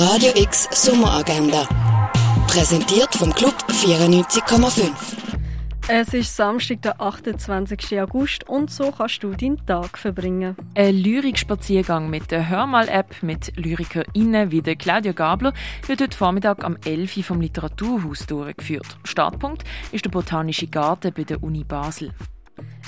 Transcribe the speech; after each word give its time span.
Radio 0.00 0.30
X 0.36 0.68
Sommeragenda. 0.70 1.66
Präsentiert 2.46 3.12
vom 3.16 3.34
Club 3.34 3.56
94,5. 3.68 4.92
Es 5.88 6.14
ist 6.14 6.36
Samstag, 6.36 6.82
der 6.82 7.00
28. 7.00 8.00
August 8.00 8.48
und 8.48 8.70
so 8.70 8.92
kannst 8.92 9.24
du 9.24 9.32
deinen 9.32 9.66
Tag 9.66 9.98
verbringen. 9.98 10.54
Ein 10.76 10.94
Lyrikspaziergang 10.94 12.08
mit 12.10 12.30
der 12.30 12.48
Hörmal-App 12.48 13.24
mit 13.24 13.52
LyrikerInnen 13.56 14.52
wie 14.52 14.62
der 14.62 14.76
Claudia 14.76 15.10
Gabler 15.10 15.52
wird 15.88 16.00
heute 16.00 16.16
Vormittag 16.16 16.62
am 16.62 16.76
11. 16.84 17.16
Uhr 17.16 17.24
vom 17.24 17.40
Literaturhaus 17.40 18.24
durchgeführt. 18.26 18.98
Startpunkt 19.02 19.64
ist 19.90 20.04
der 20.04 20.10
Botanische 20.10 20.68
Garten 20.68 21.12
bei 21.12 21.24
der 21.24 21.42
Uni 21.42 21.64
Basel. 21.64 22.12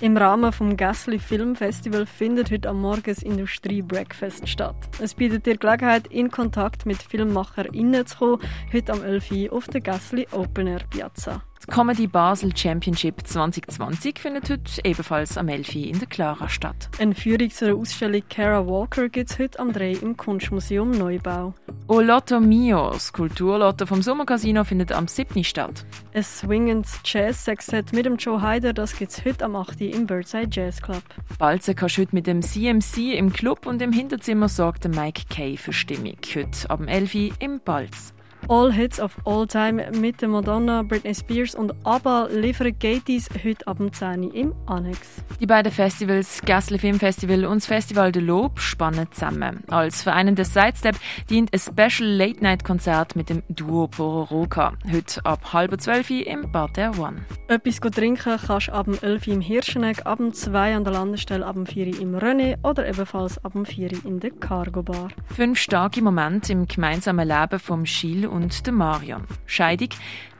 Im 0.00 0.16
Rahmen 0.16 0.52
vom 0.52 0.76
Gassli 0.76 1.18
Film 1.18 1.56
Festival 1.56 2.06
findet 2.06 2.52
heute 2.52 2.68
am 2.68 2.80
Morgen 2.80 3.02
das 3.06 3.20
Industrie 3.20 3.82
Breakfast 3.82 4.48
statt. 4.48 4.76
Es 5.00 5.12
bietet 5.12 5.44
dir 5.46 5.56
Gelegenheit, 5.56 6.06
in 6.06 6.30
Kontakt 6.30 6.86
mit 6.86 7.02
FilmmacherInnen 7.02 8.06
zu 8.06 8.16
kommen, 8.18 8.42
heute 8.72 8.92
am 8.92 9.02
11 9.02 9.32
Uhr 9.32 9.52
auf 9.52 9.66
der 9.66 9.80
Gassli 9.80 10.28
Open 10.30 10.68
Air 10.68 10.82
Piazza. 10.88 11.42
Das 11.56 11.66
Comedy 11.66 12.06
Basel 12.06 12.56
Championship 12.56 13.26
2020 13.26 14.20
findet 14.20 14.48
heute 14.48 14.70
ebenfalls 14.84 15.36
am 15.36 15.48
11. 15.48 15.74
in 15.74 15.98
der 15.98 16.06
Clara 16.06 16.48
statt. 16.48 16.88
Eine 17.00 17.16
Führung 17.16 17.50
zur 17.50 17.74
Ausstellung 17.76 18.22
Kara 18.30 18.64
Walker 18.68 19.08
gibt 19.08 19.32
es 19.32 19.38
heute 19.40 19.58
am 19.58 19.72
3 19.72 19.94
im 19.94 20.16
Kunstmuseum 20.16 20.92
Neubau. 20.92 21.54
O 21.90 22.02
Lotto 22.02 22.38
Mio, 22.38 22.90
das 22.90 23.14
Kulturlotto 23.14 23.86
vom 23.86 24.02
Sommercasino, 24.02 24.62
findet 24.62 24.92
am 24.92 25.08
7. 25.08 25.42
statt. 25.42 25.86
Ein 26.12 26.22
swingendes 26.22 27.00
Jazz-Sextet 27.02 27.94
mit 27.94 28.04
dem 28.04 28.16
Joe 28.16 28.42
Heider, 28.42 28.74
das 28.74 28.94
gibt 28.94 29.10
es 29.10 29.24
heute 29.24 29.46
am 29.46 29.56
8. 29.56 29.80
im 29.80 30.06
Birdside 30.06 30.50
Jazz 30.50 30.82
Club. 30.82 31.02
Balzen 31.38 31.74
kannst 31.74 31.96
du 31.96 32.02
heute 32.02 32.14
mit 32.14 32.26
dem 32.26 32.42
CMC 32.42 33.16
im 33.16 33.32
Club 33.32 33.64
und 33.64 33.80
im 33.80 33.92
Hinterzimmer 33.92 34.50
sorgt 34.50 34.86
Mike 34.86 35.22
Kay 35.30 35.56
für 35.56 35.72
Stimmung. 35.72 36.18
Heute 36.34 36.68
ab 36.68 36.82
11. 36.86 37.38
im 37.38 37.58
Balz. 37.64 38.12
All 38.50 38.72
Hits 38.72 38.98
of 38.98 39.14
All 39.26 39.46
Time 39.46 39.90
mit 40.00 40.22
der 40.22 40.28
Madonna, 40.30 40.82
Britney 40.82 41.14
Spears 41.14 41.54
und 41.54 41.74
ABBA 41.84 42.28
liefern 42.32 42.74
Gaties 42.78 43.28
heute 43.44 43.66
ab 43.66 43.76
dem 43.76 43.92
10 43.92 44.24
Uhr 44.24 44.34
im 44.34 44.54
Annex. 44.64 45.22
Die 45.38 45.46
beiden 45.46 45.70
Festivals, 45.70 46.40
Gassle 46.46 46.78
Film 46.78 46.98
Festival 46.98 47.44
und 47.44 47.56
das 47.56 47.66
Festival 47.66 48.10
de 48.10 48.22
Lob, 48.22 48.58
spannen 48.58 49.06
zusammen. 49.12 49.62
Als 49.68 50.02
vereinendes 50.02 50.54
Sidestep 50.54 50.96
dient 51.28 51.52
ein 51.52 51.58
Special 51.58 52.08
Late-Night-Konzert 52.08 53.16
mit 53.16 53.28
dem 53.28 53.42
Duo 53.50 53.86
Pororoca. 53.86 54.72
Heute 54.90 55.22
ab 55.26 55.52
halb 55.52 55.78
zwölf 55.78 56.08
im 56.08 56.50
Bar 56.50 56.70
der 56.74 56.98
One. 56.98 57.26
Etwas 57.48 57.80
trinken 57.80 58.38
kannst 58.46 58.68
du 58.68 58.72
ab 58.72 58.86
dem 58.86 58.98
11 58.98 59.26
Uhr 59.26 59.34
im 59.34 59.40
Hirscheneck, 59.42 60.06
ab 60.06 60.18
dem 60.18 60.32
2 60.32 60.74
an 60.74 60.84
der 60.84 60.94
Landestelle, 60.94 61.44
ab 61.44 61.54
dem 61.54 61.66
4 61.66 61.88
Uhr 61.88 62.00
im 62.00 62.16
René 62.16 62.56
oder 62.66 62.88
ebenfalls 62.88 63.44
ab 63.44 63.52
dem 63.52 63.66
4 63.66 63.92
Uhr 63.92 64.04
in 64.06 64.20
der 64.20 64.30
Cargo 64.30 64.82
Bar. 64.82 65.08
Fünf 65.26 65.58
starke 65.58 66.00
Momente 66.00 66.54
im 66.54 66.66
gemeinsamen 66.66 67.28
Leben 67.28 67.58
vom 67.58 67.84
Schiel 67.84 68.26
und 68.26 68.37
der 68.46 68.72
Marion. 68.72 69.24
Scheidung, 69.46 69.88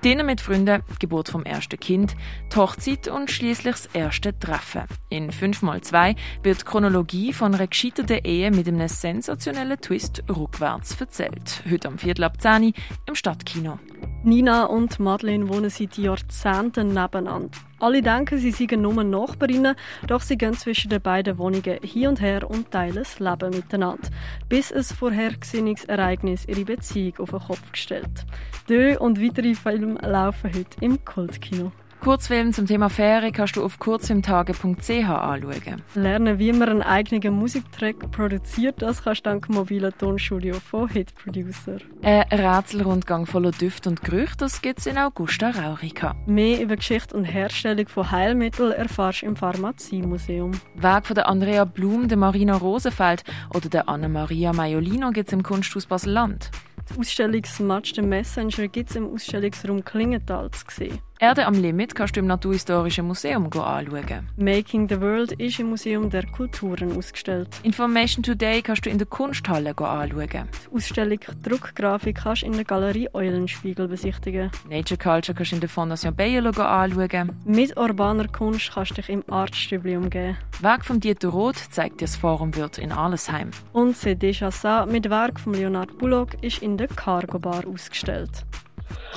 Dinner 0.04 0.24
mit 0.24 0.40
Freunden, 0.40 0.82
Geburt 0.98 1.28
vom 1.28 1.44
ersten 1.44 1.78
Kind, 1.78 2.16
die 2.52 2.56
Hochzeit 2.56 3.08
und 3.08 3.30
schließlich 3.30 3.74
das 3.74 3.86
erste 3.86 4.38
Treffen. 4.38 4.82
In 5.08 5.30
5x2 5.30 6.16
wird 6.42 6.64
Chronologie 6.64 7.32
von 7.32 7.54
einer 7.54 7.66
gescheiterten 7.66 8.24
Ehe 8.24 8.50
mit 8.50 8.68
einem 8.68 8.88
sensationellen 8.88 9.80
Twist 9.80 10.22
rückwärts 10.28 11.00
erzählt. 11.00 11.62
Heute 11.68 11.88
am 11.88 11.98
Viertel 11.98 12.24
ab 12.24 12.40
10 12.40 12.62
Uhr 12.62 12.72
im 13.06 13.14
Stadtkino. 13.14 13.78
Nina 14.24 14.64
und 14.64 14.98
Madeleine 14.98 15.48
wohnen 15.48 15.70
seit 15.70 15.96
Jahrzehnten 15.96 16.88
nebeneinander. 16.88 17.56
Alle 17.78 18.02
denken, 18.02 18.38
sie 18.38 18.50
seien 18.50 18.82
nur 18.82 19.04
Nachbarinnen, 19.04 19.76
doch 20.08 20.22
sie 20.22 20.36
gehen 20.36 20.54
zwischen 20.54 20.90
den 20.90 21.00
beiden 21.00 21.38
Wohnungen 21.38 21.78
hin 21.82 22.08
und 22.08 22.20
her 22.20 22.50
und 22.50 22.72
teilen 22.72 22.96
das 22.96 23.20
Leben 23.20 23.50
miteinander. 23.50 24.08
Bis 24.48 24.72
ein 24.72 24.82
vorhergesehenes 24.82 25.84
Ereignis 25.84 26.46
ihre 26.46 26.64
Beziehung 26.64 27.20
auf 27.20 27.30
den 27.30 27.38
Kopf 27.38 27.70
gestellt. 27.70 28.26
Dö 28.68 28.98
und 28.98 29.22
weitere 29.22 29.54
Filme 29.54 30.00
laufen 30.00 30.52
heute 30.52 30.76
im 30.80 31.04
Kultkino. 31.04 31.70
Kurzfilm 32.00 32.52
zum 32.52 32.66
Thema 32.66 32.88
Ferien 32.88 33.32
kannst 33.32 33.56
du 33.56 33.64
auf 33.64 33.78
kurzfilmtage.ch 33.80 34.90
anschauen. 34.90 35.82
Lernen, 35.94 36.38
wie 36.38 36.52
man 36.52 36.68
einen 36.68 36.82
eigenen 36.82 37.34
Musiktrack 37.34 38.10
produziert, 38.12 38.80
das 38.80 39.02
kannst 39.02 39.26
du 39.26 39.30
dank 39.30 39.48
mobiler 39.48 39.96
Tonstudio 39.96 40.54
von 40.54 40.88
Hit 40.88 41.12
Producer. 41.16 41.78
Ein 42.02 42.22
Rätselrundgang 42.30 43.26
voller 43.26 43.50
Düfte 43.50 43.88
und 43.88 44.02
Gerüche, 44.02 44.36
das 44.38 44.62
gibt 44.62 44.78
es 44.78 44.86
in 44.86 44.96
Augusta 44.96 45.50
Raurica. 45.50 46.14
Mehr 46.26 46.62
über 46.62 46.76
Geschichte 46.76 47.16
und 47.16 47.24
Herstellung 47.24 47.88
von 47.88 48.10
Heilmitteln 48.10 48.72
erfährst 48.72 49.22
du 49.22 49.26
im 49.26 49.36
Pharmaziemuseum. 49.36 50.52
Werk 50.76 51.06
von 51.06 51.14
der 51.16 51.28
Andrea 51.28 51.64
Blum, 51.64 52.06
der 52.06 52.16
Marina 52.16 52.56
Rosenfeld 52.56 53.24
oder 53.54 53.68
der 53.68 53.88
Anna-Maria 53.88 54.52
Maiolino 54.52 55.10
gibt 55.10 55.28
es 55.28 55.32
im 55.32 55.42
Kunsthaus 55.42 55.86
Basel-Land. 55.86 56.52
Die 56.90 56.98
Ausstellung 56.98 57.42
Match 57.60 57.94
the 57.94 58.02
Messenger 58.02 58.68
gibt 58.68 58.90
es 58.90 58.96
im 58.96 59.12
Ausstellungsraum 59.12 59.84
Klingenthal 59.84 60.50
zu 60.52 60.64
sehen. 60.70 60.98
Erde 61.20 61.46
am 61.46 61.54
Limit 61.54 61.96
kannst 61.96 62.14
du 62.14 62.20
im 62.20 62.26
Naturhistorischen 62.26 63.04
Museum 63.04 63.46
anschauen. 63.46 64.28
Making 64.36 64.88
the 64.88 65.00
World 65.00 65.32
ist 65.32 65.58
im 65.58 65.70
Museum 65.70 66.08
der 66.10 66.24
Kulturen 66.24 66.96
ausgestellt. 66.96 67.48
Information 67.64 68.22
Today 68.22 68.62
kannst 68.62 68.86
du 68.86 68.90
in 68.90 68.98
der 68.98 69.06
Kunsthalle 69.08 69.70
anschauen. 69.76 70.28
Die 70.30 70.76
Ausstellung 70.76 71.18
Druckgrafik 71.42 72.18
kannst 72.22 72.42
du 72.42 72.46
in 72.46 72.52
der 72.52 72.64
Galerie 72.64 73.08
Eulenspiegel 73.12 73.88
besichtigen. 73.88 74.52
Nature 74.70 74.96
Culture 74.96 75.34
kannst 75.34 75.50
du 75.50 75.56
in 75.56 75.60
der 75.60 75.68
Fondation 75.68 76.14
Bayerlo 76.14 76.50
anschauen. 76.50 77.32
Mit 77.44 77.76
urbaner 77.76 78.28
Kunst 78.28 78.70
kannst 78.72 78.92
du 78.92 78.94
dich 78.94 79.08
im 79.08 79.24
Artstübli 79.28 79.96
umgehen. 79.96 80.36
Werk 80.60 80.84
von 80.84 81.00
Dieter 81.00 81.30
Roth 81.30 81.58
zeigt 81.72 82.00
dir 82.00 82.04
das 82.04 82.14
Forumwirt 82.14 82.78
in 82.78 82.92
Allesheim. 82.92 83.50
Und 83.72 83.96
CD 83.96 84.30
Chassa 84.32 84.86
mit 84.86 85.10
Werk 85.10 85.40
von 85.40 85.54
Leonard 85.54 85.98
Bullock 85.98 86.40
ist 86.44 86.62
in 86.62 86.76
der 86.76 86.86
Cargo 86.86 87.40
Bar 87.40 87.64
ausgestellt. 87.66 88.44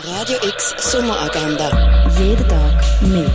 Radio 0.04 0.38
X 0.42 0.74
Sommeragenda. 0.80 1.70
Jeden 2.18 2.48
Tag 2.48 2.82
mehr. 3.02 3.30